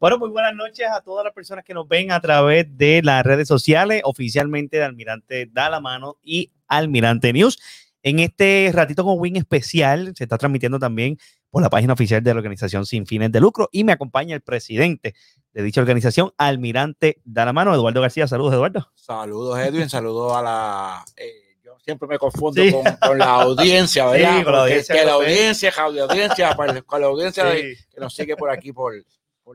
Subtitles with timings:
[0.00, 3.22] Bueno, muy buenas noches a todas las personas que nos ven a través de las
[3.22, 7.58] redes sociales, oficialmente de Almirante Da la Mano y Almirante News.
[8.02, 11.18] En este ratito con Win especial se está transmitiendo también
[11.50, 14.40] por la página oficial de la organización sin fines de lucro y me acompaña el
[14.40, 15.14] presidente
[15.52, 18.26] de dicha organización, Almirante Da la Mano, Eduardo García.
[18.26, 18.90] Saludos, Eduardo.
[18.94, 19.90] Saludos, Edwin.
[19.90, 21.04] Saludos a la...
[21.14, 22.62] Eh, yo siempre me confundo
[23.06, 24.38] con, la audiencia, ¿verdad?
[24.38, 24.94] Sí, con la audiencia.
[24.94, 26.56] Que, la audiencia, la audiencia,
[26.86, 28.94] con la audiencia que nos sigue por aquí por,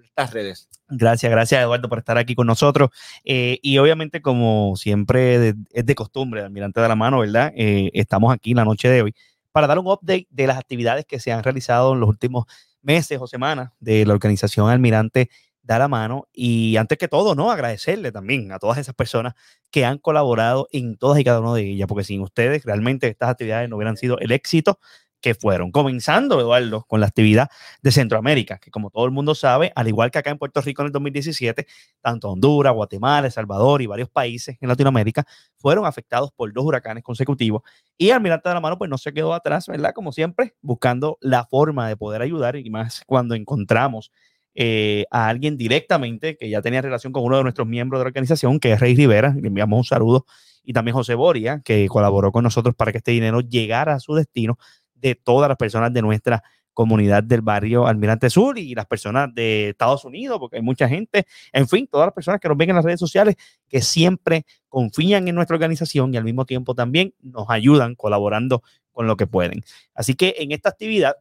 [0.03, 0.67] estas redes.
[0.89, 2.89] Gracias, gracias Eduardo por estar aquí con nosotros.
[3.23, 7.53] Eh, y obviamente, como siempre es de costumbre, Almirante de la Mano, ¿verdad?
[7.55, 9.15] Eh, estamos aquí la noche de hoy
[9.51, 12.45] para dar un update de las actividades que se han realizado en los últimos
[12.81, 15.29] meses o semanas de la organización Almirante
[15.65, 17.51] da la mano y antes que todo, ¿no?
[17.51, 19.33] Agradecerle también a todas esas personas
[19.71, 23.29] que han colaborado en todas y cada una de ellas, porque sin ustedes realmente estas
[23.29, 24.79] actividades no hubieran sido el éxito
[25.25, 25.71] que fueron.
[25.71, 27.49] Comenzando, Eduardo, con la actividad
[27.81, 30.83] de Centroamérica, que como todo el mundo sabe, al igual que acá en Puerto Rico
[30.83, 31.65] en el 2017,
[31.99, 35.25] tanto Honduras, Guatemala, El Salvador y varios países en Latinoamérica
[35.57, 37.63] fueron afectados por dos huracanes consecutivos.
[37.97, 39.93] Y Almirante de la Mano, pues no se quedó atrás, ¿verdad?
[39.95, 44.11] Como siempre, buscando la forma de poder ayudar y más cuando encontramos
[44.53, 48.09] eh, a alguien directamente que ya tenía relación con uno de nuestros miembros de la
[48.09, 49.33] organización, que es Rey Rivera.
[49.41, 50.27] Le enviamos un saludo.
[50.65, 54.15] Y también José Boria, que colaboró con nosotros para que este dinero llegara a su
[54.15, 54.57] destino
[55.05, 59.69] de todas las personas de nuestra comunidad del barrio Almirante Sur y las personas de
[59.69, 62.75] Estados Unidos, porque hay mucha gente, en fin, todas las personas que nos ven en
[62.75, 63.35] las redes sociales
[63.69, 69.05] que siempre confían en nuestra organización y al mismo tiempo también nos ayudan colaborando con
[69.07, 69.63] lo que pueden.
[69.93, 71.15] Así que en esta actividad,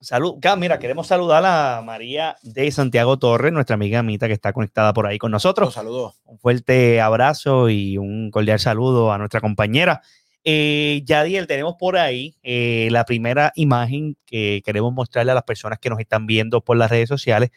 [0.00, 4.92] salud, mira, queremos saludar a María de Santiago Torres, nuestra amiga Amita que está conectada
[4.92, 5.72] por ahí con nosotros.
[5.74, 6.20] Saludos.
[6.24, 10.02] Un fuerte abrazo y un cordial saludo a nuestra compañera.
[10.44, 15.78] Eh, Yadiel, tenemos por ahí eh, la primera imagen que queremos mostrarle a las personas
[15.78, 17.50] que nos están viendo por las redes sociales.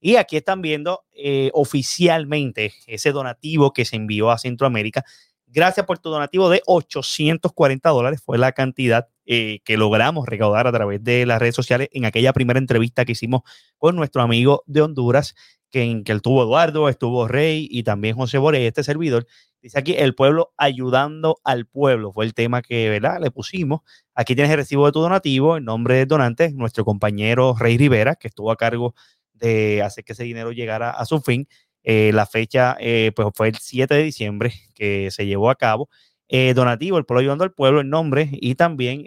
[0.00, 5.04] Y aquí están viendo eh, oficialmente ese donativo que se envió a Centroamérica.
[5.46, 8.22] Gracias por tu donativo de 840 dólares.
[8.24, 12.32] Fue la cantidad eh, que logramos recaudar a través de las redes sociales en aquella
[12.32, 13.42] primera entrevista que hicimos
[13.78, 15.36] con nuestro amigo de Honduras,
[15.72, 19.26] que en que él tuvo Eduardo, estuvo Rey y también José Boré, este servidor.
[19.62, 22.12] Dice aquí, el pueblo ayudando al pueblo.
[22.12, 23.20] Fue el tema que ¿verdad?
[23.20, 23.80] le pusimos.
[24.14, 28.16] Aquí tienes el recibo de tu donativo en nombre del donante, nuestro compañero Rey Rivera,
[28.16, 28.94] que estuvo a cargo
[29.32, 31.48] de hacer que ese dinero llegara a su fin.
[31.84, 35.88] Eh, la fecha eh, pues fue el 7 de diciembre que se llevó a cabo.
[36.28, 39.04] Eh, donativo, el pueblo ayudando al pueblo, el nombre y también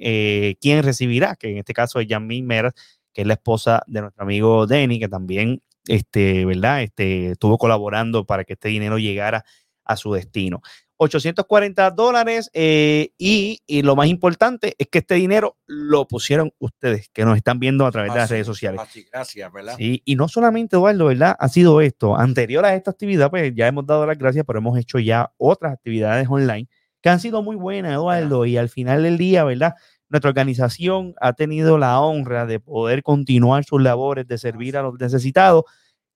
[0.62, 2.74] quién recibirá, que en este caso es Yasmin Meras,
[3.14, 6.84] que es la esposa de nuestro amigo Denny, que también este, ¿verdad?
[6.84, 9.46] Este, estuvo colaborando para que este dinero llegara
[9.84, 10.62] a su destino.
[10.98, 17.26] 840 dólares eh, y, lo más importante es que este dinero lo pusieron ustedes que
[17.26, 18.80] nos están viendo a través de las redes sociales.
[19.12, 19.76] gracias, ¿verdad?
[19.78, 21.36] y no solamente, Eduardo, ¿verdad?
[21.38, 22.16] Ha sido esto.
[22.18, 25.74] Anterior a esta actividad, pues ya hemos dado las gracias, pero hemos hecho ya otras
[25.74, 26.70] actividades online
[27.06, 29.76] que han sido muy buenas, Eduardo, y al final del día, ¿verdad?
[30.10, 35.00] Nuestra organización ha tenido la honra de poder continuar sus labores de servir a los
[35.00, 35.64] necesitados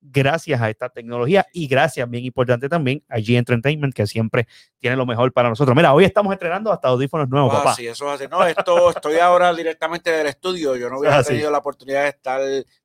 [0.02, 4.48] gracias a esta tecnología y gracias, bien importante también, a G Entertainment, que siempre
[4.80, 5.76] tiene lo mejor para nosotros.
[5.76, 7.76] Mira, hoy estamos estrenando hasta audífonos nuevos, ah, papá.
[7.76, 8.28] Sí, eso hace.
[8.28, 10.76] No, esto estoy ahora directamente del estudio.
[10.76, 12.42] Yo no hubiera ah, tenido la oportunidad de estar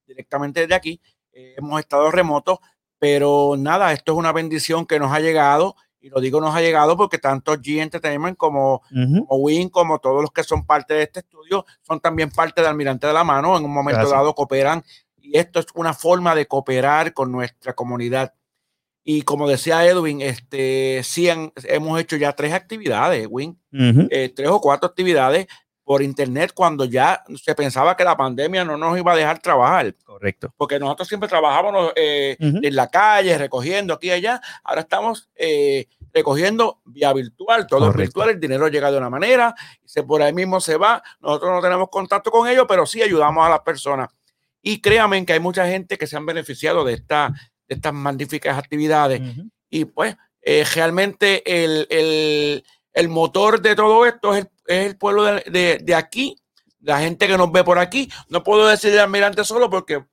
[0.06, 1.00] directamente desde aquí.
[1.32, 2.59] Eh, hemos estado remotos,
[2.98, 5.76] pero nada, esto es una bendición que nos ha llegado.
[6.04, 10.20] Y lo digo nos ha llegado porque tanto G Entertainment como, como Win, como todos
[10.20, 13.56] los que son parte de este estudio, son también parte de Almirante de la Mano.
[13.56, 14.84] En un momento dado cooperan
[15.16, 18.34] y esto es una forma de cooperar con nuestra comunidad.
[19.03, 21.27] Y como decía Edwin, este, sí
[21.65, 25.47] hemos hecho ya tres actividades, Win, eh, tres o cuatro actividades
[25.84, 29.95] por internet cuando ya se pensaba que la pandemia no nos iba a dejar trabajar.
[30.03, 30.53] Correcto.
[30.57, 34.41] Porque nosotros siempre trabajábamos eh, en la calle, recogiendo aquí y allá.
[34.65, 39.54] Ahora estamos eh, recogiendo vía virtual, todo es virtual, el dinero llega de una manera,
[39.84, 41.03] se, por ahí mismo se va.
[41.21, 44.09] Nosotros no tenemos contacto con ellos, pero sí ayudamos a las personas.
[44.63, 47.34] Y créanme que hay mucha gente que se han beneficiado de, esta,
[47.69, 49.21] de estas magníficas actividades.
[49.69, 54.51] Y pues eh, realmente el, motor de todo esto es el,
[54.99, 56.37] pueblo de, aquí,
[56.81, 58.11] la gente que nos ve por aquí.
[58.28, 60.05] No puedo decir de almirante solo porque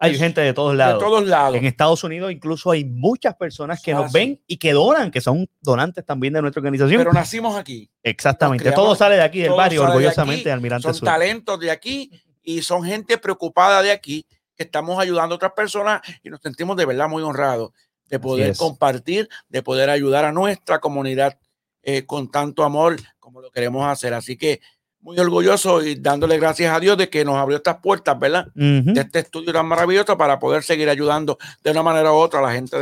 [0.00, 1.00] hay gente de todos lados.
[1.00, 1.56] De todos lados.
[1.56, 5.48] En Estados Unidos incluso hay muchas personas que nos ven y que donan, que son
[5.60, 6.98] donantes también de nuestra organización.
[6.98, 7.90] Pero nacimos aquí.
[8.02, 8.70] Exactamente.
[8.72, 12.10] todo sale de aquí, del barrio, orgullosamente, de Almirante Son talentos de aquí
[12.42, 14.26] y son gente preocupada de aquí,
[14.56, 17.72] que estamos ayudando a otras personas y nos sentimos de verdad muy honrados
[18.08, 21.38] de poder compartir, de poder ayudar a nuestra comunidad
[21.82, 22.96] eh, con tanto amor
[23.36, 24.14] como lo queremos hacer.
[24.14, 24.62] Así que
[25.00, 28.46] muy orgulloso y dándole gracias a Dios de que nos abrió estas puertas, ¿verdad?
[28.54, 32.42] De este estudio tan maravilloso para poder seguir ayudando de una manera u otra a
[32.42, 32.78] la gente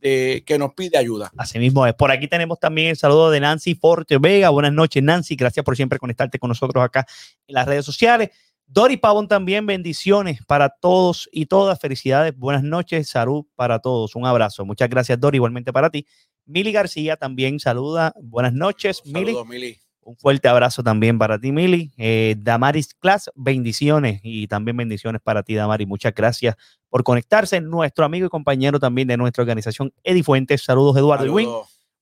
[0.00, 1.30] de, que nos pide ayuda.
[1.36, 1.94] Así mismo es.
[1.94, 4.48] Por aquí tenemos también el saludo de Nancy Forte Vega.
[4.48, 5.36] Buenas noches, Nancy.
[5.36, 7.06] Gracias por siempre conectarte con nosotros acá
[7.46, 8.30] en las redes sociales.
[8.66, 11.78] Dori Pavón también, bendiciones para todos y todas.
[11.78, 14.16] Felicidades, buenas noches, salud para todos.
[14.16, 14.64] Un abrazo.
[14.64, 16.06] Muchas gracias, Dori, igualmente para ti.
[16.46, 18.14] Mili García también saluda.
[18.22, 19.78] Buenas noches, Saludos, Mili.
[20.00, 21.90] Un fuerte abrazo también para ti, Mili.
[21.98, 25.88] Eh, Damaris Class, bendiciones y también bendiciones para ti, Damaris.
[25.88, 26.54] Muchas gracias
[26.88, 27.60] por conectarse.
[27.60, 30.62] Nuestro amigo y compañero también de nuestra organización, Eddie Fuentes.
[30.62, 31.26] Saludos, Eduardo.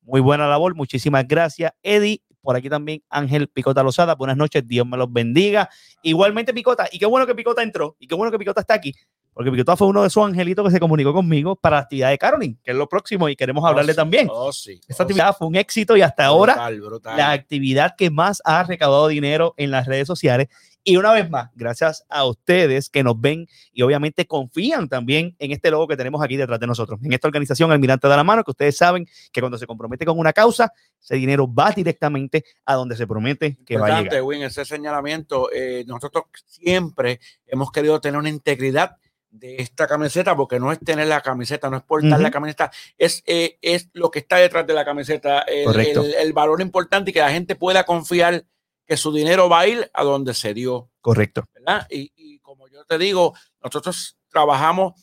[0.03, 2.21] Muy buena labor, muchísimas gracias, Eddie.
[2.43, 4.15] Por aquí también Ángel Picota Lozada.
[4.15, 5.71] Buenas noches, Dios me los bendiga.
[6.03, 8.95] Igualmente Picota, y qué bueno que Picota entró, y qué bueno que Picota está aquí,
[9.35, 12.19] porque Picota fue uno de esos angelitos que se comunicó conmigo para la actividad de
[12.19, 14.29] Caroline, que es lo próximo y queremos oh, hablarle también.
[14.31, 16.71] Oh, sí, Esta oh, actividad fue un éxito y hasta ahora
[17.17, 20.49] la actividad que más ha recaudado dinero en las redes sociales.
[20.87, 25.51] Y una vez más, gracias a ustedes que nos ven y obviamente confían también en
[25.51, 28.45] este logo que tenemos aquí detrás de nosotros, en esta organización Almirante de la Mano,
[28.45, 30.71] que ustedes saben que cuando se compromete con una causa,
[31.03, 34.23] ese dinero va directamente a donde se promete que va a llegar.
[34.23, 38.99] Win, ese señalamiento, eh, nosotros siempre hemos querido tener una integridad
[39.35, 43.23] de esta camiseta, porque no es tener la camiseta, no es portar la camiseta, es,
[43.27, 47.33] eh, es lo que está detrás de la camiseta, el, valor importante y que la
[47.33, 48.45] gente pueda confiar
[48.87, 50.91] que su dinero va a ir a donde se dio.
[51.01, 51.45] Correcto.
[51.91, 54.95] Y, como yo te digo, nosotros trabajamos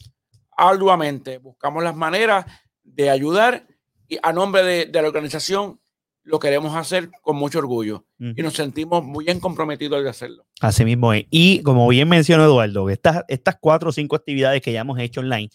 [0.55, 2.45] arduamente, buscamos las maneras
[2.83, 3.67] de ayudar
[4.07, 5.80] y a nombre de, de la organización
[6.23, 10.45] lo queremos hacer con mucho orgullo y nos sentimos muy bien comprometidos de hacerlo.
[10.59, 11.25] Así mismo es.
[11.29, 15.21] Y como bien mencionó Eduardo, estas, estas cuatro o cinco actividades que ya hemos hecho
[15.21, 15.49] online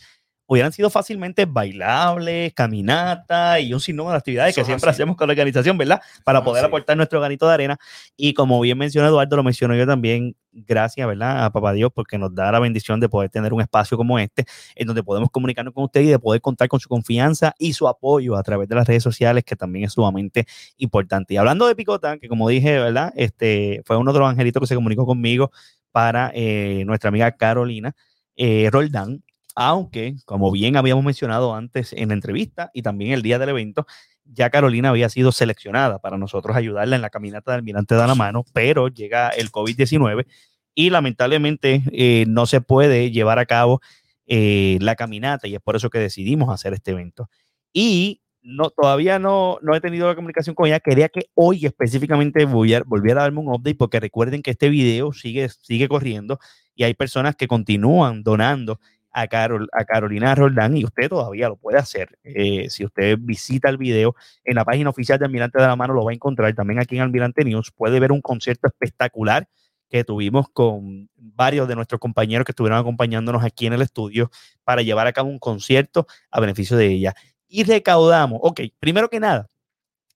[0.46, 5.32] hubieran sido fácilmente bailables, caminata y un sinnúmero de actividades que siempre hacemos con la
[5.32, 6.00] organización, ¿verdad?
[6.24, 7.78] Para poder aportar nuestro granito de arena.
[8.16, 11.44] Y como bien mencionó Eduardo, lo menciono yo también, gracias, ¿verdad?
[11.44, 14.44] A Papá Dios, porque nos da la bendición de poder tener un espacio como este,
[14.76, 17.88] en donde podemos comunicarnos con usted y de poder contar con su confianza y su
[17.88, 20.46] apoyo a través de las redes sociales, que también es sumamente
[20.78, 21.34] importante.
[21.34, 23.12] Y hablando de Picota, que como dije, ¿verdad?
[23.16, 25.50] Este fue uno de los angelitos que se comunicó conmigo
[25.90, 27.94] para eh, nuestra amiga Carolina
[28.36, 29.22] eh, Roldán
[29.56, 33.86] aunque, como bien habíamos mencionado antes en la entrevista y también el día del evento,
[34.24, 38.14] ya Carolina había sido seleccionada para nosotros ayudarla en la caminata de Almirante de la
[38.14, 40.26] Mano, pero llega el COVID-19
[40.74, 43.80] y lamentablemente eh, no se puede llevar a cabo
[44.26, 47.30] eh, la caminata y es por eso que decidimos hacer este evento.
[47.72, 50.80] Y no, todavía no, no he tenido la comunicación con ella.
[50.80, 55.12] Quería que hoy específicamente volviera, volviera a darme un update porque recuerden que este video
[55.12, 56.38] sigue, sigue corriendo
[56.74, 58.80] y hay personas que continúan donando
[59.16, 62.18] a, Carol, a Carolina Roldán y usted todavía lo puede hacer.
[62.22, 64.14] Eh, si usted visita el video
[64.44, 66.54] en la página oficial de Almirante de la Mano, lo va a encontrar.
[66.54, 69.48] También aquí en Almirante News puede ver un concierto espectacular
[69.88, 74.30] que tuvimos con varios de nuestros compañeros que estuvieron acompañándonos aquí en el estudio
[74.64, 77.14] para llevar a cabo un concierto a beneficio de ella.
[77.48, 79.48] Y recaudamos, ok, primero que nada,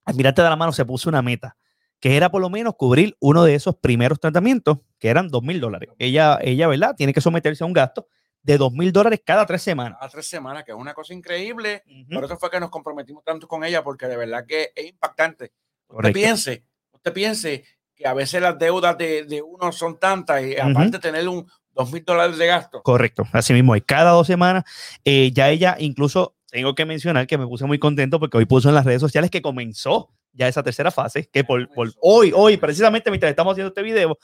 [0.05, 1.57] Almirante de la Mano se puso una meta,
[1.99, 5.59] que era por lo menos cubrir uno de esos primeros tratamientos, que eran dos mil
[5.59, 5.89] dólares.
[5.97, 6.93] Ella, ella, ¿verdad?
[6.95, 8.05] Tiene que someterse a un gasto
[8.43, 9.97] de dos mil dólares cada tres semanas.
[9.99, 11.83] Cada tres semanas, que es una cosa increíble.
[12.11, 15.51] Por eso fue que nos comprometimos tanto con ella, porque de verdad que es impactante.
[15.87, 17.63] Usted piense, usted piense
[17.95, 22.03] que a veces las deudas de, uno son tantas y aparte tener un dos mil
[22.03, 22.81] dólares de gasto.
[22.83, 23.75] Correcto, así mismo.
[23.75, 24.63] Y cada dos semanas,
[25.05, 28.69] eh, ya ella incluso, tengo que mencionar que me puse muy contento porque hoy puso
[28.69, 32.57] en las redes sociales que comenzó ya esa tercera fase, que por, por hoy, hoy,
[32.57, 34.17] precisamente mientras estamos haciendo este video,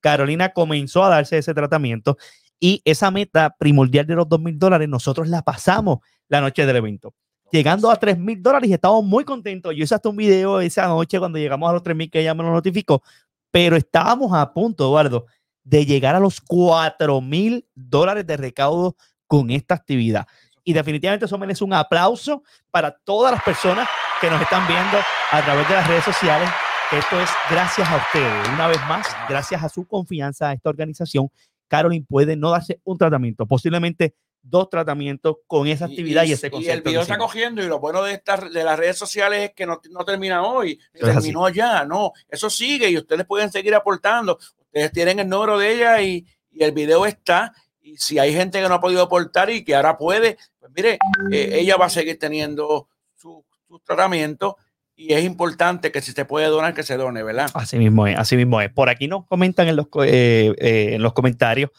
[0.00, 2.18] Carolina comenzó a darse ese tratamiento
[2.60, 6.76] y esa meta primordial de los dos mil dólares, nosotros la pasamos la noche del
[6.76, 7.14] evento.
[7.50, 9.74] Llegando a tres mil dólares y estamos muy contentos.
[9.76, 12.34] Yo hice hasta un video esa noche cuando llegamos a los tres mil que ella
[12.34, 13.02] me lo notificó,
[13.50, 15.26] pero estábamos a punto, Eduardo,
[15.62, 18.96] de llegar a los cuatro mil dólares de recaudo
[19.26, 20.26] con esta actividad.
[20.64, 23.88] Y definitivamente eso merece un aplauso para todas las personas
[24.20, 24.98] que nos están viendo
[25.30, 26.48] a través de las redes sociales.
[26.90, 31.30] Esto es gracias a ustedes, una vez más, gracias a su confianza a esta organización
[31.68, 36.70] Carolyn puede no darse un tratamiento, posiblemente dos tratamientos con esa actividad y, ese concepto.
[36.70, 39.54] Y el video está cogiendo y lo bueno de estas de las redes sociales es
[39.54, 44.38] que no, no termina hoy, terminó ya, no, eso sigue y ustedes pueden seguir aportando.
[44.58, 47.52] Ustedes tienen el número de ella y, y el video está.
[47.80, 50.98] Y si hay gente que no ha podido aportar y que ahora puede, pues mire,
[51.30, 54.56] eh, ella va a seguir teniendo su, su tratamiento
[54.96, 57.50] y es importante que si se puede donar, que se done, ¿verdad?
[57.54, 58.70] Así mismo es, así mismo es.
[58.70, 61.70] Por aquí nos comentan en los, eh, eh, en los comentarios.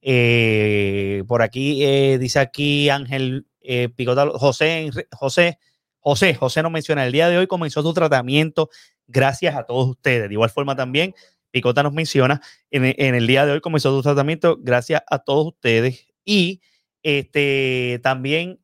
[0.00, 1.84] Eh, por aquí
[2.16, 3.46] dice aquí Ángel
[3.94, 5.58] Picota, José, José,
[5.98, 8.70] José, José nos menciona, el día de hoy comenzó su tratamiento
[9.06, 10.28] gracias a todos ustedes.
[10.28, 11.14] De igual forma también
[11.50, 15.48] Picota nos menciona, en, en el día de hoy comenzó su tratamiento gracias a todos
[15.48, 16.60] ustedes y
[17.02, 18.60] este, también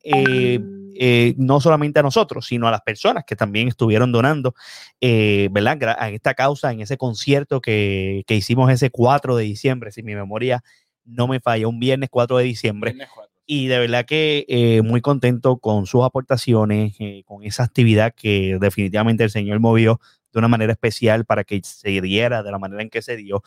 [0.95, 4.53] eh, eh, no solamente a nosotros, sino a las personas que también estuvieron donando,
[5.01, 5.77] eh, ¿verdad?
[6.07, 10.15] En esta causa, en ese concierto que, que, hicimos ese 4 de diciembre, si mi
[10.15, 10.63] memoria
[11.05, 12.95] no me falla, un viernes 4 de diciembre.
[13.45, 19.31] Y de verdad que muy contento con sus aportaciones, con esa actividad que definitivamente el
[19.31, 19.99] Señor movió
[20.31, 23.41] de una manera especial para que se diera de la manera en que se dio.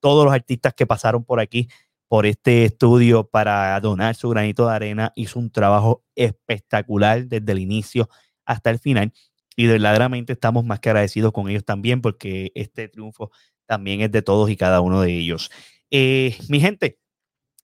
[0.00, 1.68] Todos los artistas que pasaron por aquí
[2.08, 5.12] por este estudio para donar su granito de arena.
[5.16, 8.08] Hizo un trabajo espectacular desde el inicio
[8.44, 9.12] hasta el final
[9.56, 13.30] y verdaderamente estamos más que agradecidos con ellos también porque este triunfo
[13.64, 15.50] también es de todos y cada uno de ellos.
[15.90, 16.98] Eh, mi gente,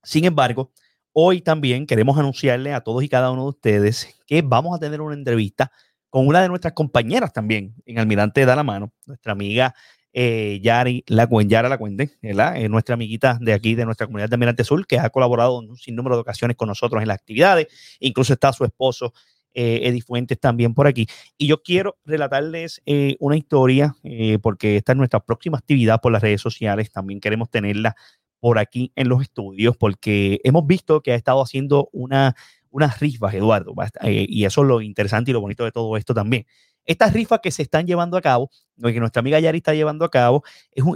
[0.03, 0.73] sin embargo,
[1.13, 5.01] hoy también queremos anunciarle a todos y cada uno de ustedes que vamos a tener
[5.01, 5.71] una entrevista
[6.09, 9.75] con una de nuestras compañeras también en Almirante da la mano, nuestra amiga
[10.13, 12.57] eh, Yari La Yara La Cuente, ¿verdad?
[12.57, 15.71] Eh, nuestra amiguita de aquí, de nuestra comunidad de Almirante Sur, que ha colaborado en
[15.71, 17.69] un sinnúmero de ocasiones con nosotros en las actividades.
[18.01, 19.13] Incluso está su esposo,
[19.55, 21.07] eh, Fuentes, también por aquí.
[21.39, 23.95] Y yo quiero relatarles eh, una historia,
[24.43, 26.91] porque esta es nuestra próxima actividad por las redes sociales.
[26.91, 27.97] También queremos tenerla
[28.41, 32.35] por aquí en los estudios, porque hemos visto que ha estado haciendo una,
[32.71, 36.47] unas rifas, Eduardo, y eso es lo interesante y lo bonito de todo esto también
[36.85, 38.51] estas rifas que se están llevando a cabo,
[38.83, 40.43] que nuestra amiga Yari está llevando a cabo,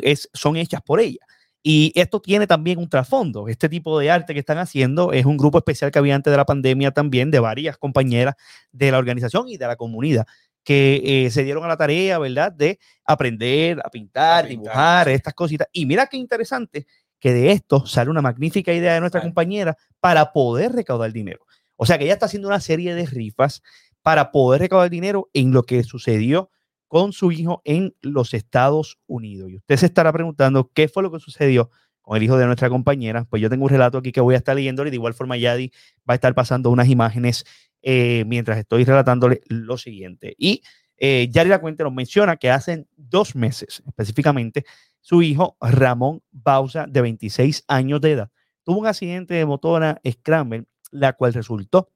[0.03, 1.21] es, son hechas por ella.
[1.63, 3.49] Y esto tiene también un trasfondo.
[3.49, 6.37] Este tipo de arte que están haciendo es un grupo especial que había antes de
[6.37, 8.37] la pandemia también, de varias compañeras
[8.71, 10.27] de la organización y de la comunidad,
[10.63, 15.69] que eh, se dieron a la tarea, ¿verdad?, de aprender a pintar, dibujar, estas cositas.
[15.73, 16.87] Y mira qué interesante
[17.19, 21.47] que de esto sale una magnífica idea de nuestra compañera para poder recaudar dinero.
[21.77, 23.63] O sea que ella está haciendo una serie de rifas
[24.07, 26.49] para poder recaudar dinero en lo que sucedió
[26.87, 29.51] con su hijo en los Estados Unidos.
[29.51, 31.71] Y usted se estará preguntando qué fue lo que sucedió
[32.03, 33.25] con el hijo de nuestra compañera.
[33.25, 34.91] Pues yo tengo un relato aquí que voy a estar leyéndole.
[34.91, 35.73] De igual forma, Yadi
[36.09, 37.45] va a estar pasando unas imágenes
[37.83, 40.37] eh, mientras estoy relatándole lo siguiente.
[40.39, 40.63] Y
[40.99, 44.65] eh, La Cuenta nos menciona que hace dos meses, específicamente,
[45.01, 48.31] su hijo Ramón Bausa, de 26 años de edad,
[48.63, 51.91] tuvo un accidente de motora Scramble, la cual resultó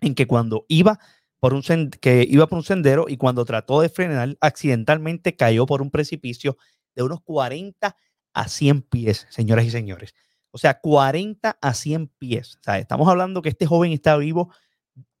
[0.00, 0.98] en que cuando iba
[1.42, 5.82] por un que iba por un sendero y cuando trató de frenar, accidentalmente cayó por
[5.82, 6.56] un precipicio
[6.94, 7.96] de unos 40
[8.32, 10.14] a 100 pies, señoras y señores.
[10.52, 12.60] O sea, 40 a 100 pies.
[12.64, 14.54] Estamos hablando que este joven está vivo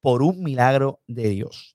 [0.00, 1.74] por un milagro de Dios.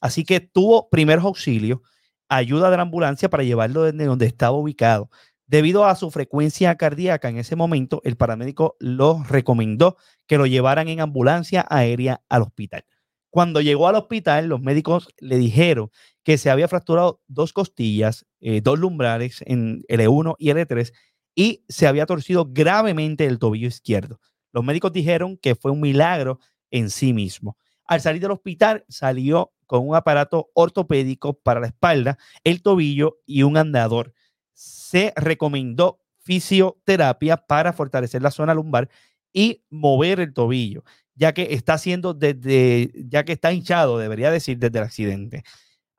[0.00, 1.80] Así que tuvo primeros auxilios,
[2.28, 5.10] ayuda de la ambulancia para llevarlo desde donde estaba ubicado.
[5.48, 9.96] Debido a su frecuencia cardíaca en ese momento, el paramédico lo recomendó
[10.28, 12.84] que lo llevaran en ambulancia aérea al hospital.
[13.30, 15.90] Cuando llegó al hospital, los médicos le dijeron
[16.24, 20.92] que se había fracturado dos costillas, eh, dos lumbrares en L1 y L3
[21.34, 24.18] y se había torcido gravemente el tobillo izquierdo.
[24.52, 27.56] Los médicos dijeron que fue un milagro en sí mismo.
[27.84, 33.42] Al salir del hospital, salió con un aparato ortopédico para la espalda, el tobillo y
[33.42, 34.14] un andador.
[34.54, 38.88] Se recomendó fisioterapia para fortalecer la zona lumbar
[39.32, 40.84] y mover el tobillo
[41.18, 45.42] ya que está haciendo desde, ya que está hinchado, debería decir, desde el accidente.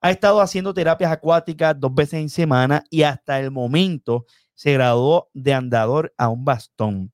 [0.02, 5.30] Ha estado haciendo terapias acuáticas dos veces en semana y hasta el momento se graduó
[5.34, 7.12] de andador a un bastón.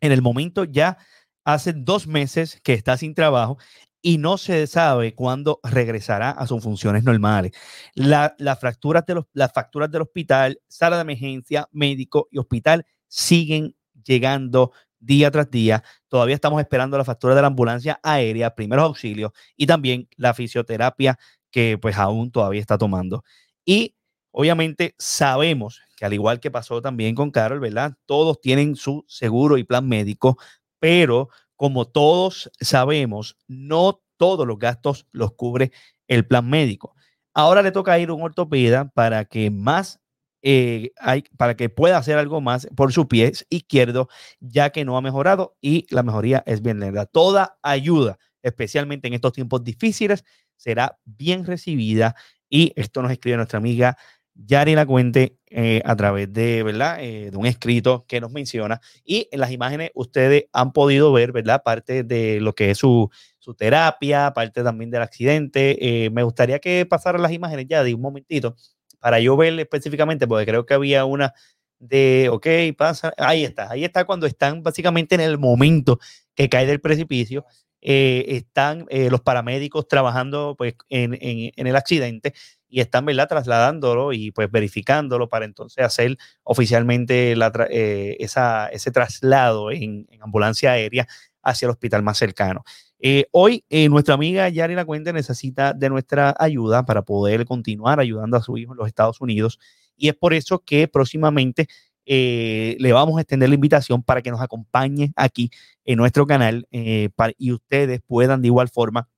[0.00, 0.98] En el momento ya
[1.44, 3.58] hace dos meses que está sin trabajo
[4.00, 7.52] y no se sabe cuándo regresará a sus funciones normales.
[7.94, 13.74] La, las, de los, las facturas del hospital, sala de emergencia, médico y hospital siguen
[14.04, 14.72] llegando
[15.02, 15.82] día tras día.
[16.08, 21.18] Todavía estamos esperando la factura de la ambulancia aérea, primeros auxilios y también la fisioterapia
[21.50, 23.24] que pues aún todavía está tomando.
[23.64, 23.94] Y
[24.30, 27.94] obviamente sabemos que al igual que pasó también con Carol, ¿verdad?
[28.06, 30.38] Todos tienen su seguro y plan médico,
[30.78, 35.72] pero como todos sabemos, no todos los gastos los cubre
[36.08, 36.94] el plan médico.
[37.34, 40.01] Ahora le toca ir a un ortopeda para que más
[40.42, 40.90] eh,
[41.36, 44.08] para que pueda hacer algo más por su pie izquierdo,
[44.40, 47.06] ya que no ha mejorado y la mejoría es bien lenta.
[47.06, 50.24] Toda ayuda, especialmente en estos tiempos difíciles,
[50.56, 52.16] será bien recibida
[52.48, 53.96] y esto nos escribe nuestra amiga
[54.34, 56.98] Yari La Cuente eh, a través de, ¿verdad?
[57.00, 58.80] Eh, de un escrito que nos menciona.
[59.04, 61.62] Y en las imágenes ustedes han podido ver, ¿verdad?
[61.62, 66.10] Parte de lo que es su, su terapia, parte también del accidente.
[66.12, 68.56] me gustaría que pasaran las imágenes ya de un momentito
[69.02, 71.34] para yo ver específicamente, porque creo que había una
[71.80, 72.46] de, ok,
[72.78, 75.98] pasa, ahí está, ahí está cuando están básicamente en el momento
[76.36, 77.44] que cae del precipicio,
[77.80, 82.32] eh, están eh, los paramédicos trabajando pues, en, en, el accidente
[82.68, 87.34] y están, ¿verdad?, trasladándolo y pues verificándolo para entonces hacer oficialmente
[87.70, 91.08] eh, esa, ese traslado en, ambulancia aérea
[91.42, 92.62] hacia el hospital más cercano.
[93.04, 97.98] Eh, hoy eh, nuestra amiga Yari La Cuente necesita de nuestra ayuda para poder continuar
[97.98, 99.58] ayudando a su hijo en los Estados Unidos
[99.96, 101.66] y es por eso que próximamente
[102.04, 105.50] le vamos a extender la invitación para que nos acompañe aquí
[105.84, 109.08] en nuestro canal y ustedes puedan de igual forma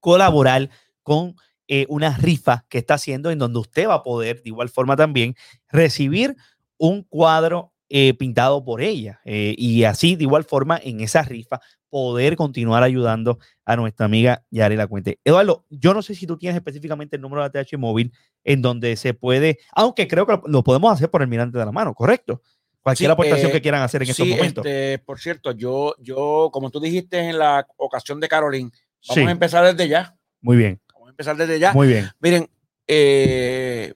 [0.00, 0.70] colaborar
[1.02, 1.36] con
[1.70, 4.96] eh, una rifa que está haciendo en donde usted va a poder de igual forma
[4.96, 5.34] también
[5.68, 6.34] recibir
[6.78, 11.60] un cuadro eh, pintado por ella eh, y así de igual forma en esa rifa
[11.88, 15.20] poder continuar ayudando a nuestra amiga Yari La Cuente.
[15.24, 18.12] Eduardo, yo no sé si tú tienes específicamente el número de ATH móvil
[18.44, 21.72] en donde se puede, aunque creo que lo podemos hacer por el mirante de la
[21.72, 22.42] mano, ¿correcto?
[22.82, 24.64] Cualquier aportación que quieran hacer en estos momentos.
[24.64, 28.70] Este, por cierto, yo, yo, como tú dijiste en la ocasión de Carolyn,
[29.08, 30.16] vamos a empezar desde ya.
[30.40, 30.80] Muy bien
[31.18, 31.72] empezar desde ya.
[31.72, 32.08] Muy bien.
[32.20, 32.48] Miren,
[32.86, 33.94] eh,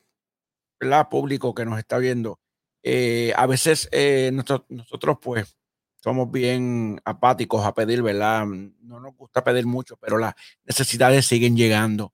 [0.81, 2.41] la público que nos está viendo,
[2.83, 5.57] eh, a veces eh, nosotros, pues
[5.97, 8.47] somos bien apáticos a pedir, ¿verdad?
[8.47, 10.35] No nos gusta pedir mucho, pero las
[10.65, 12.13] necesidades siguen llegando.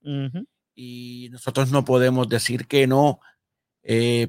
[0.75, 3.19] Y nosotros no podemos decir que no,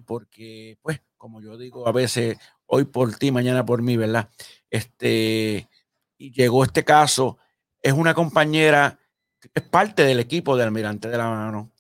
[0.07, 4.31] porque, pues, como yo digo, a veces, hoy por ti, mañana por mí, ¿verdad?
[4.71, 5.69] Este,
[6.17, 7.37] y llegó este caso,
[7.83, 8.99] es una compañera
[9.55, 11.71] es parte del equipo de Almirante de la Mano.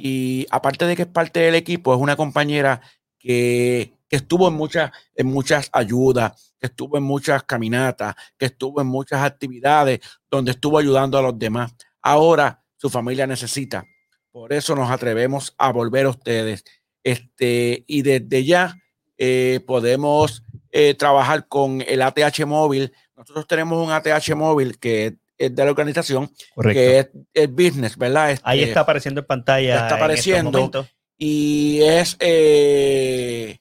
[0.00, 2.80] Y aparte de que es parte del equipo, es una compañera
[3.18, 8.86] que, estuvo en muchas, en muchas ayudas, que estuvo en muchas caminatas, que estuvo en
[8.86, 10.00] muchas actividades
[10.30, 11.74] donde estuvo ayudando a los demás.
[12.02, 13.84] Ahora su familia necesita.
[14.30, 16.64] Por eso nos atrevemos a volver a ustedes.
[17.02, 18.76] Este, y desde ya
[19.18, 22.92] eh, podemos eh, trabajar con el ATH móvil.
[23.16, 26.30] Nosotros tenemos un ATH móvil que de la organización,
[26.62, 28.38] que es el business, ¿verdad?
[28.42, 29.82] Ahí este, está apareciendo en pantalla.
[29.82, 30.70] Está apareciendo.
[31.16, 33.59] y es eh,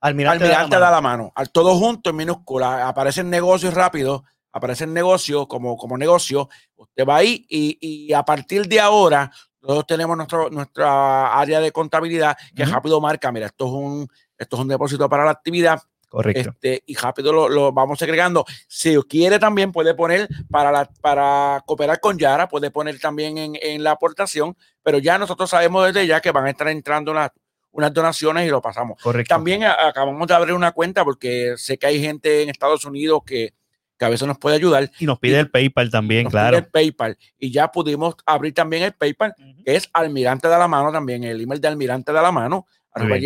[0.00, 1.32] Almirante, Almirante da la mano.
[1.34, 2.88] Al todo junto en minúscula.
[2.88, 6.48] Aparecen negocios rápido, aparecen negocios como, como negocio.
[6.76, 9.30] Usted va ahí y, a partir de ahora,
[9.60, 14.56] nosotros tenemos nuestro, nuestra área de contabilidad que rápido marca, mira, esto es un, esto
[14.56, 16.50] es un depósito para la actividad Correcto.
[16.50, 18.46] Este, y rápido lo, lo, vamos agregando.
[18.66, 23.58] Si quiere también puede poner para, la, para cooperar con Yara, puede poner también en,
[23.60, 27.30] en, la aportación, pero ya nosotros sabemos desde ya que van a estar entrando unas,
[27.72, 29.00] unas donaciones y lo pasamos.
[29.02, 29.34] Correcto.
[29.34, 33.54] También acabamos de abrir una cuenta porque sé que hay gente en Estados Unidos que,
[33.98, 34.90] que a veces nos puede ayudar.
[34.98, 36.56] Y nos pide el PayPal también, nos claro.
[36.56, 37.18] Pide el PayPal.
[37.38, 41.40] Y ya pudimos abrir también el PayPal, que es Almirante de la Mano también, el
[41.40, 43.16] email de Almirante de la Mano, arroba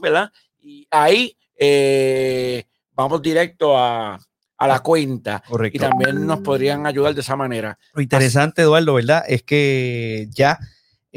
[0.00, 0.30] ¿verdad?
[0.60, 4.18] Y ahí eh, vamos directo a,
[4.58, 5.42] la cuenta.
[5.48, 5.76] Correcto.
[5.76, 7.76] Y también nos podrían ayudar de esa manera.
[7.94, 9.24] Lo interesante, Eduardo, ¿verdad?
[9.26, 10.56] Es que ya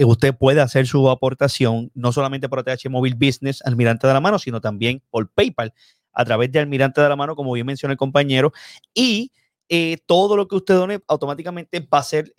[0.03, 4.39] usted puede hacer su aportación no solamente por ATH Móvil Business, Almirante de la Mano,
[4.39, 5.73] sino también por PayPal
[6.11, 8.51] a través de Almirante de la Mano, como bien mencionó el compañero.
[8.93, 9.31] Y
[9.69, 12.33] eh, todo lo que usted done automáticamente va a ser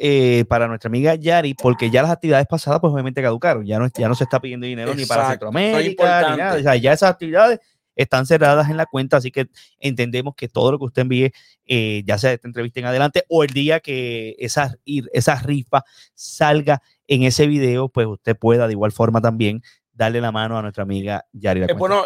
[0.48, 3.64] para nuestra amiga Yari, porque ya las actividades pasadas, pues obviamente caducaron.
[3.64, 6.56] Ya no, ya no se está pidiendo dinero ni para Centroamérica, ni nada.
[6.58, 7.60] O sea, ya esas actividades
[7.96, 9.48] están cerradas en la cuenta, así que
[9.80, 11.32] entendemos que todo lo que usted envíe,
[11.64, 15.82] eh, ya sea esta entrevista en adelante o el día que esa, esa rifa
[16.14, 20.62] salga en ese video, pues usted pueda de igual forma también darle la mano a
[20.62, 21.62] nuestra amiga Yari.
[21.62, 22.04] Es bueno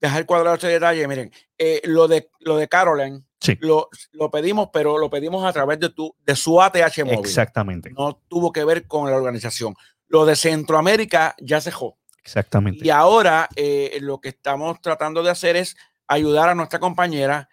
[0.00, 3.22] dejar cuadrado ese detalle, miren, eh, lo de lo de Caroline,
[3.60, 7.20] lo, lo, pedimos, pero lo pedimos a través de, tu, de su ATH móvil.
[7.20, 7.90] Exactamente.
[7.90, 9.74] No tuvo que ver con la organización.
[10.08, 11.98] Lo de Centroamérica ya se dejó.
[12.22, 12.84] Exactamente.
[12.84, 17.48] Y ahora eh, lo que estamos tratando de hacer es ayudar a nuestra compañera,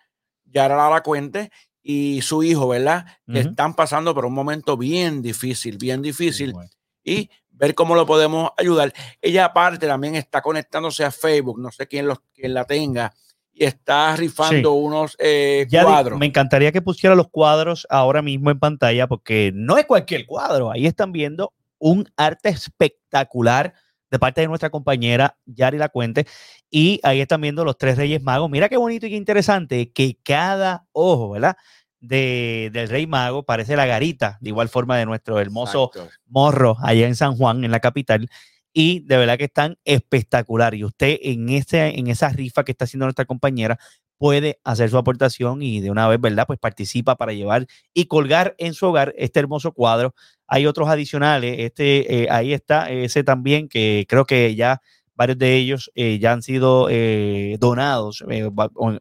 [0.45, 1.51] Yara La Cuente,
[1.89, 3.05] y su hijo, ¿verdad?
[3.31, 6.53] Que están pasando por un momento bien difícil, bien difícil.
[7.01, 8.93] Y ver cómo lo podemos ayudar.
[9.21, 13.13] Ella aparte también está conectándose a Facebook, no sé quién, los, quién la tenga,
[13.53, 16.19] y está rifando unos eh, cuadros.
[16.19, 20.69] me encantaría que pusiera los cuadros ahora mismo en pantalla, porque no es cualquier cuadro.
[20.69, 23.73] Ahí están viendo un arte espectacular
[24.09, 26.25] de parte de nuestra compañera Yari La Cuente.
[26.69, 28.49] Y ahí están viendo los tres Reyes Magos.
[28.49, 31.57] Mira qué bonito y qué interesante que cada ojo, ¿verdad?
[31.99, 35.91] De, del Rey Mago parece la garita, de igual forma de nuestro hermoso
[36.27, 38.29] morro allá en San Juan, en la capital.
[38.71, 40.75] Y de verdad que están espectacular.
[40.75, 43.79] Y usted en, ese, en esa rifa que está haciendo nuestra compañera
[44.17, 46.47] puede hacer su aportación y de una vez, ¿verdad?
[46.47, 50.13] Pues participa para llevar y colgar en su hogar este hermoso cuadro.
[50.47, 54.81] Hay otros adicionales, este, eh, ahí está ese también, que creo que ya
[55.15, 58.23] varios de ellos eh, ya han sido eh, donados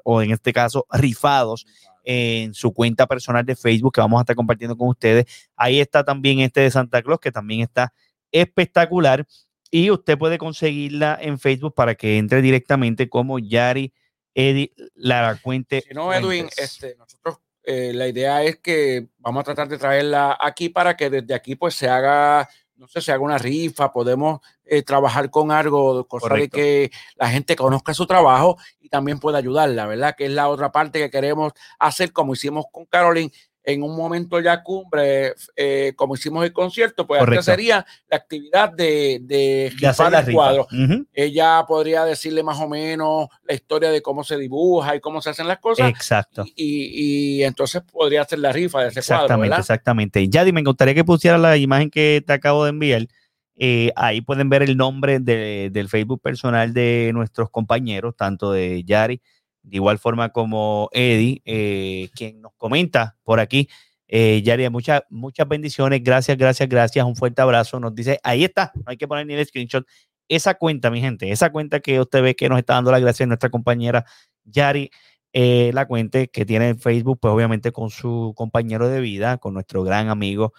[0.05, 1.66] o, en este caso rifados
[2.05, 5.26] en su cuenta personal de Facebook que vamos a estar compartiendo con ustedes.
[5.57, 7.92] Ahí está también este de Santa Claus que también está
[8.33, 9.26] espectacular
[9.70, 13.92] y usted puede conseguirla en Facebook para que entre directamente como Yari
[14.37, 15.81] Eddie Lara Cuente.
[15.81, 20.37] Si no, Edwin, este, nosotros eh, la idea es que vamos a tratar de traerla
[20.38, 22.46] aquí para que desde aquí pues se haga
[22.77, 27.31] no sé, se haga una rifa, podemos eh, trabajar con algo, cosa de que la
[27.31, 30.14] gente conozca su trabajo y también pueda ayudarla, ¿verdad?
[30.14, 33.33] Que es la otra parte que queremos hacer, como hicimos con Caroline,
[33.66, 38.72] en un momento ya cumbre, eh, como hicimos el concierto, pues esta sería la actividad
[38.72, 40.68] de, de, el cuadro.
[41.12, 45.31] Ella podría decirle más o menos la historia de cómo se dibuja y cómo se
[45.31, 45.90] hacen las cosas.
[45.90, 46.44] Exacto.
[46.55, 49.40] Y, entonces podría hacer la rifa de ese exactamente, cuadro.
[49.42, 49.59] ¿verdad?
[49.59, 50.29] Exactamente.
[50.29, 53.09] Yadi, me gustaría que pusiera la imagen que te acabo de enviar.
[53.57, 59.20] Eh, ahí pueden ver el nombre del Facebook personal de nuestros compañeros, tanto de Yari
[59.66, 63.68] de igual forma como Eddie, eh, quien nos comenta por aquí.
[64.07, 66.02] Eh, Yari, muchas, muchas bendiciones.
[66.05, 67.05] Gracias, gracias, gracias.
[67.05, 67.81] Un fuerte abrazo.
[67.81, 69.85] Nos dice, ahí está, no hay que poner ni el screenshot.
[70.29, 73.26] Esa cuenta, mi gente, esa cuenta que usted ve que nos está dando la gracia
[73.26, 74.05] nuestra compañera
[74.44, 74.90] Yari,
[75.33, 79.55] eh, la cuenta que tiene en Facebook, pues obviamente con su compañero de vida, con
[79.55, 80.52] nuestro gran amigo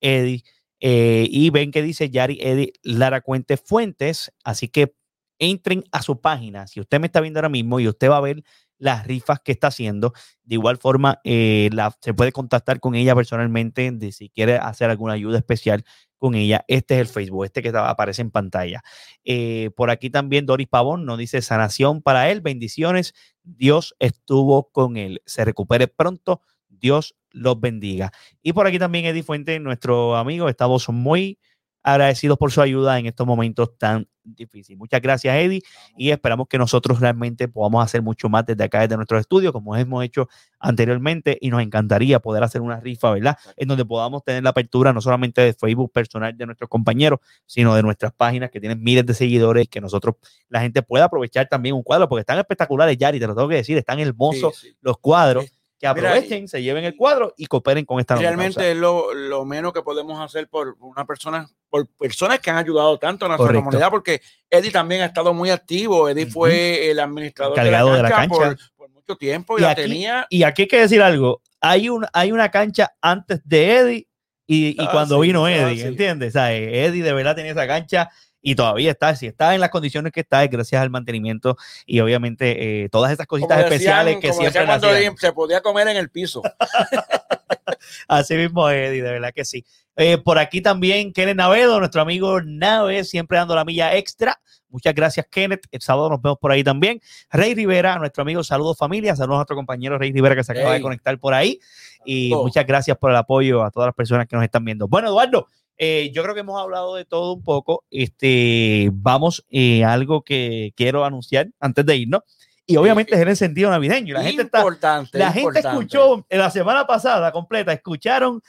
[0.00, 0.42] Eddie.
[0.80, 4.32] y ven que dice Yari Eddie Lara Cuente Fuentes.
[4.42, 4.94] Así que
[5.38, 6.66] entren a su página.
[6.66, 8.42] Si usted me está viendo ahora mismo y usted va a ver
[8.78, 11.70] las rifas que está haciendo, de igual forma eh,
[12.00, 15.84] se puede contactar con ella personalmente de si quiere hacer alguna ayuda especial
[16.18, 16.64] con ella.
[16.68, 18.82] Este es el Facebook, este que aparece en pantalla.
[19.24, 23.14] Eh, por aquí también Doris Pavón nos dice sanación para él, bendiciones.
[23.42, 25.22] Dios estuvo con él.
[25.26, 26.40] Se recupere pronto.
[26.68, 28.12] Dios los bendiga.
[28.42, 31.38] Y por aquí también Eddie Fuente, nuestro amigo, estamos muy
[31.84, 34.78] agradecidos por su ayuda en estos momentos tan difíciles.
[34.78, 35.60] Muchas gracias, Eddie,
[35.98, 39.76] y esperamos que nosotros realmente podamos hacer mucho más desde acá, desde nuestro estudio, como
[39.76, 43.36] hemos hecho anteriormente, y nos encantaría poder hacer una rifa, ¿verdad?
[43.58, 47.74] En donde podamos tener la apertura no solamente de Facebook personal de nuestros compañeros, sino
[47.74, 50.14] de nuestras páginas que tienen miles de seguidores, y que nosotros,
[50.48, 53.56] la gente pueda aprovechar también un cuadro, porque están espectaculares, Yari, te lo tengo que
[53.56, 55.44] decir, están hermosos los cuadros
[55.78, 59.72] que aprovechen, se lleven el cuadro y cooperen con esta Realmente es lo, lo, menos
[59.72, 63.90] que podemos hacer por una persona, por personas que han ayudado tanto a nuestra comunidad,
[63.90, 66.08] porque Eddie también ha estado muy activo.
[66.08, 70.24] Eddie fue el administrador de la cancha, Por, mucho tiempo y, la tenía.
[70.30, 74.08] Y aquí hay que decir algo: hay, un, hay una cancha antes de Eddie
[74.46, 76.28] y, y ah, cuando vino Eddie, ¿entiendes?
[76.28, 78.08] O sea, Eddie de verdad tenía esa cancha
[78.40, 81.56] y todavía está, si está en las condiciones que está, es gracias al mantenimiento
[81.86, 86.08] y obviamente eh, todas esas cositas especiales que siempre cuando se podía comer en el
[86.08, 86.40] piso.
[88.06, 89.64] Así mismo, Eddie, de verdad que sí.
[89.96, 94.40] Eh, por aquí también Kenneth Navedo, nuestro amigo Nave, siempre dando la milla extra.
[94.68, 95.66] Muchas gracias, Kenneth.
[95.70, 97.00] El sábado nos vemos por ahí también.
[97.30, 100.72] Rey Rivera, nuestro amigo, saludos familia, saludos a nuestro compañero Rey Rivera que se acaba
[100.72, 101.60] de conectar por ahí.
[102.04, 104.88] Y muchas gracias por el apoyo a todas las personas que nos están viendo.
[104.88, 105.46] Bueno, Eduardo,
[105.78, 107.84] eh, yo creo que hemos hablado de todo un poco.
[107.90, 112.22] Este, vamos eh, algo que quiero anunciar antes de irnos.
[112.66, 114.14] Y obviamente es en el sentido navideño.
[114.14, 114.64] La gente está.
[115.12, 118.42] La gente escuchó la semana pasada completa, escucharon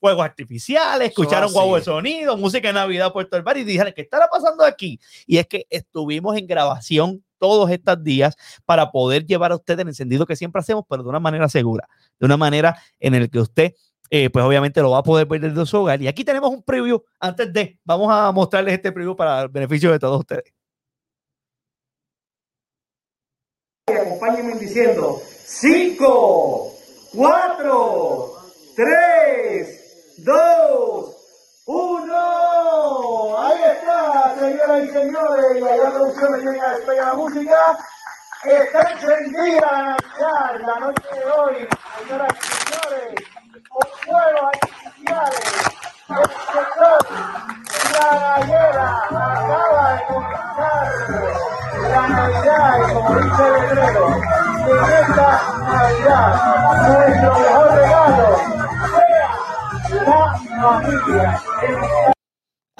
[0.00, 4.02] fuegos artificiales, escucharon guau de sonido, música de Navidad Puerto del Bar y dijeron, ¿qué
[4.02, 4.98] estará pasando aquí?
[5.26, 9.88] Y es que estuvimos en grabación todos estos días para poder llevar a usted el
[9.88, 13.38] encendido que siempre hacemos, pero de una manera segura, de una manera en la que
[13.38, 13.74] usted
[14.10, 16.00] eh, pues obviamente lo va a poder ver desde su hogar.
[16.00, 19.92] Y aquí tenemos un preview antes de, vamos a mostrarles este preview para el beneficio
[19.92, 20.54] de todos ustedes.
[23.86, 26.72] Acompáñenme diciendo 5,
[27.14, 28.32] 4,
[28.76, 29.77] 3,
[30.24, 31.16] 2,
[31.66, 33.38] 1.
[33.38, 35.56] Ahí está, señoras y señores.
[35.56, 37.78] Y la producción me llega a la música.
[38.44, 43.28] Está encendida la Navidad, la noche de hoy, señoras y señores
[43.68, 45.46] con fuegos artificiales.
[46.08, 46.98] El sector
[47.92, 50.86] La Gallera acaba de comenzar
[51.90, 54.04] la Navidad, como dice el letrero,
[54.66, 56.30] en esta Navidad,
[56.88, 58.67] nuestro mejor regalo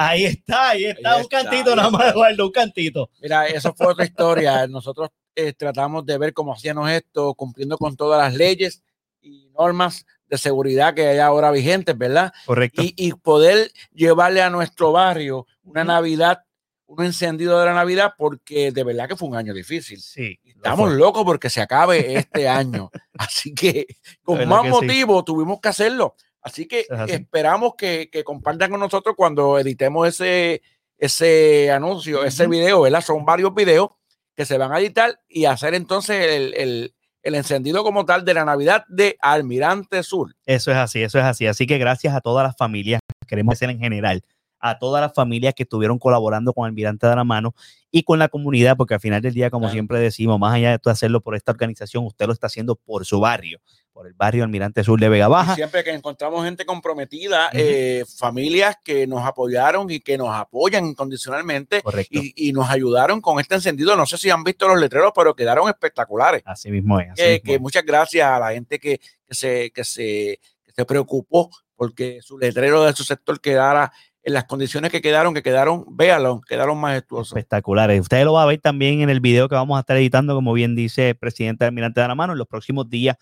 [0.00, 3.10] Ahí está, ahí está, un cantito nada más, Eduardo, un cantito.
[3.20, 4.66] Mira, eso fue otra historia.
[4.68, 8.82] Nosotros eh, tratamos de ver cómo hacíamos esto, cumpliendo con todas las leyes
[9.20, 12.32] y normas de seguridad que hay ahora vigentes, ¿verdad?
[12.46, 12.82] Correcto.
[12.84, 16.44] Y, poder llevarle a nuestro barrio una Navidad,
[16.86, 20.00] un encendido de la Navidad, porque de verdad que fue un año difícil.
[20.00, 20.38] Sí.
[20.44, 22.90] Estamos locos porque se acabe este año.
[23.18, 23.86] Así que
[24.22, 26.14] con más motivo tuvimos que hacerlo.
[26.48, 30.62] Así que esperamos que, compartan con nosotros cuando editemos ese,
[30.96, 33.00] ese anuncio, ese video, ¿verdad?
[33.00, 33.90] Son varios videos
[34.34, 38.44] que se van a editar y hacer entonces el, el encendido como tal de la
[38.44, 40.34] Navidad de Almirante Sur.
[40.46, 41.46] Eso es así, eso es así.
[41.46, 44.22] Así que gracias a todas las familias, queremos hacer en general,
[44.60, 47.54] a todas las familias que estuvieron colaborando con Almirante de la Mano
[47.90, 50.90] y con la comunidad, porque al final del día, como siempre decimos, más allá de
[50.90, 53.60] hacerlo por esta organización, usted lo está haciendo por su barrio
[53.98, 55.56] por el barrio Almirante Sur de Vega Baja.
[55.56, 61.82] siempre que encontramos gente comprometida, eh, familias que nos apoyaron y que nos apoyan incondicionalmente
[62.08, 63.96] y, nos ayudaron con este encendido.
[63.96, 66.42] No sé si han visto los letreros, pero quedaron espectaculares.
[66.44, 67.42] Así mismo es.
[67.42, 72.38] que muchas gracias a la gente que, se, que, se, que se preocupó porque su
[72.38, 77.36] letrero de su sector quedara en las condiciones que quedaron, que quedaron, véalo, quedaron majestuosos.
[77.36, 78.00] Espectaculares.
[78.00, 80.52] Usted lo va a ver también en el video que vamos a estar editando, como
[80.52, 83.16] bien dice el presidente Almirante de la Mano, en los próximos días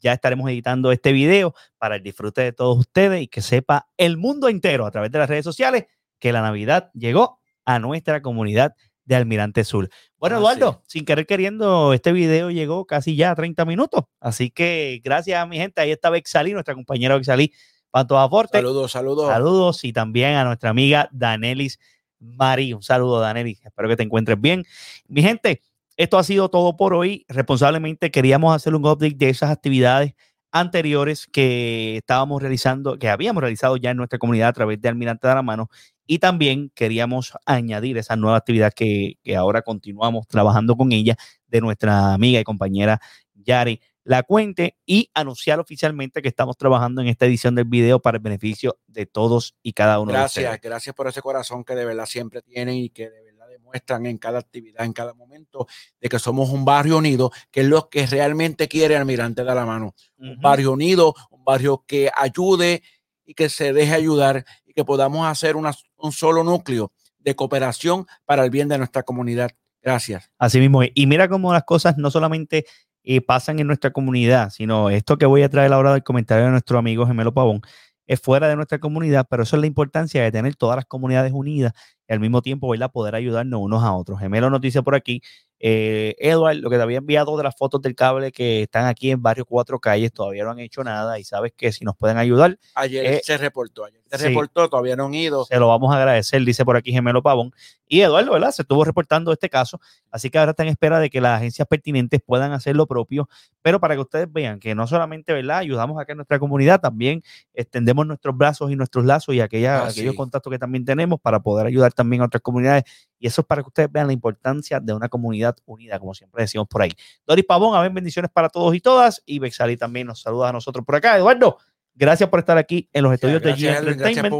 [0.00, 4.16] ya estaremos editando este video para el disfrute de todos ustedes y que sepa el
[4.16, 5.86] mundo entero a través de las redes sociales
[6.18, 8.74] que la Navidad llegó a nuestra comunidad
[9.04, 9.88] de Almirante Sur.
[10.18, 14.04] Bueno, Eduardo, sin querer queriendo, este video llegó casi ya a 30 minutos.
[14.20, 15.80] Así que gracias a mi gente.
[15.80, 17.52] Ahí está Bexalí, nuestra compañera Bexalí,
[17.90, 18.58] Pantos Aporte.
[18.58, 19.28] Saludos, saludos.
[19.28, 21.78] Saludos y también a nuestra amiga Danelis
[22.18, 22.74] Mari.
[22.74, 23.64] Un saludo, Danelis.
[23.64, 24.64] Espero que te encuentres bien.
[25.06, 25.62] Mi gente,
[25.98, 27.26] esto ha sido todo por hoy.
[27.28, 30.14] Responsablemente queríamos hacer un update de esas actividades
[30.52, 35.26] anteriores que estábamos realizando, que habíamos realizado ya en nuestra comunidad a través de Almirante
[35.26, 35.68] de la Mano.
[36.06, 41.16] Y también queríamos añadir esa nueva actividad que, que ahora continuamos trabajando con ella
[41.48, 43.00] de nuestra amiga y compañera
[43.34, 48.18] Yari La Cuente y anunciar oficialmente que estamos trabajando en esta edición del video para
[48.18, 50.44] el beneficio de todos y cada uno gracias, de ustedes.
[50.44, 53.27] Gracias, gracias por ese corazón que de verdad siempre tienen y que de
[53.68, 55.66] muestran en cada actividad, en cada momento,
[56.00, 59.66] de que somos un barrio unido, que es lo que realmente quiere Almirante de la
[59.66, 59.94] Mano.
[60.16, 62.82] Un barrio unido, un barrio que ayude
[63.24, 68.06] y que se deje ayudar y que podamos hacer una, un solo núcleo de cooperación
[68.24, 69.50] para el bien de nuestra comunidad.
[69.82, 70.30] Gracias.
[70.38, 70.82] Así mismo.
[70.82, 72.64] Y mira cómo las cosas no solamente
[73.04, 76.50] eh, pasan en nuestra comunidad, sino esto que voy a traer ahora del comentario de
[76.50, 77.62] nuestro amigo Gemelo Pavón,
[78.06, 81.32] es fuera de nuestra comunidad, pero eso es la importancia de tener todas las comunidades
[81.32, 81.74] unidas
[82.08, 82.90] y al mismo tiempo ¿verdad?
[82.90, 84.18] poder ayudarnos unos a otros.
[84.18, 85.22] Gemelo nos dice por aquí,
[85.60, 89.10] eh, Edward, lo que te había enviado de las fotos del cable que están aquí
[89.10, 92.16] en Barrio Cuatro Calles, todavía no han hecho nada y sabes que si nos pueden
[92.16, 92.58] ayudar.
[92.74, 95.44] Ayer eh, se reportó, ayer se reportó, todavía no han ido.
[95.44, 97.52] Se lo vamos a agradecer, dice por aquí Gemelo Pavón.
[97.90, 98.50] Y Eduardo, ¿verdad?
[98.52, 101.66] Se estuvo reportando este caso, así que ahora está en espera de que las agencias
[101.66, 103.28] pertinentes puedan hacer lo propio,
[103.62, 105.58] pero para que ustedes vean que no solamente, ¿verdad?
[105.58, 107.22] Ayudamos acá en nuestra comunidad, también
[107.54, 111.40] extendemos nuestros brazos y nuestros lazos y aquella, ah, aquellos contactos que también tenemos para
[111.40, 112.84] poder ayudar también a otras comunidades.
[113.18, 116.42] Y eso es para que ustedes vean la importancia de una comunidad unida, como siempre
[116.42, 116.92] decimos por ahí.
[117.26, 119.22] Doris Pavón, a ver, bendiciones para todos y todas.
[119.26, 121.16] Y Bexali también nos saluda a nosotros por acá.
[121.16, 121.58] Eduardo,
[121.94, 124.34] gracias por estar aquí en los estudios de G Entertainment.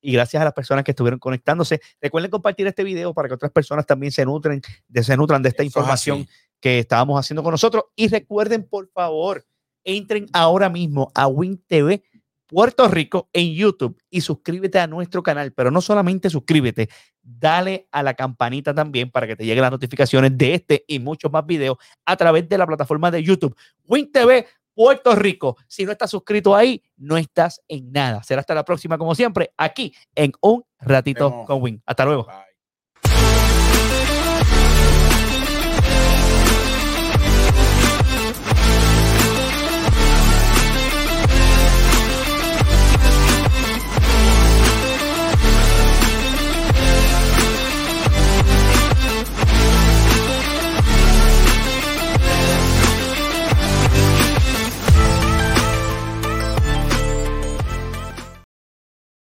[0.00, 1.80] y gracias a las personas que estuvieron conectándose.
[2.00, 5.50] Recuerden compartir este video para que otras personas también se nutren, de, se nutran de
[5.50, 6.26] esta información
[6.58, 7.84] que estábamos haciendo con nosotros.
[7.94, 9.44] Y recuerden, por favor,
[9.84, 12.02] entren ahora mismo a Win TV
[12.46, 16.88] Puerto Rico en YouTube y suscríbete a nuestro canal, pero no solamente suscríbete,
[17.22, 21.30] dale a la campanita también para que te lleguen las notificaciones de este y muchos
[21.30, 23.56] más videos a través de la plataforma de YouTube
[23.86, 25.56] Win TV Puerto Rico.
[25.66, 28.22] Si no estás suscrito ahí, no estás en nada.
[28.22, 31.82] Será hasta la próxima, como siempre, aquí en Un Ratito con Win.
[31.86, 32.26] Hasta luego.